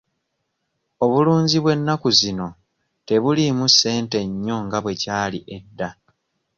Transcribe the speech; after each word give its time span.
Obulunzi 1.03 1.57
bw'ennaku 1.63 2.09
zino 2.19 2.47
tebuliimu 3.07 3.65
ssente 3.73 4.17
nnyo 4.29 4.55
nga 4.65 4.77
bwe 4.83 4.93
kyali 5.01 5.39
edda. 5.55 5.89